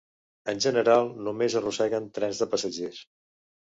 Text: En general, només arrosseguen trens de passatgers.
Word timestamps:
En 0.53 0.61
general, 0.65 1.13
només 1.29 1.59
arrosseguen 1.63 2.11
trens 2.19 2.45
de 2.45 2.53
passatgers. 2.57 3.09